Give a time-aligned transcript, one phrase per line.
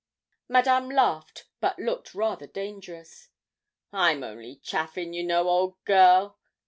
[0.49, 3.29] Madame laughed, but looked rather dangerous.
[3.93, 6.39] 'I'm only chaffin', you know, old girl.